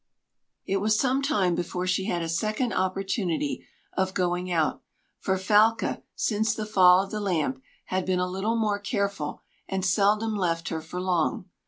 [0.65, 4.81] "]It was some time before she had a second opportunity of going out,
[5.19, 9.85] for Falca, since the fall of the lamp, had been a little more careful, and
[9.85, 11.45] seldom left her for long.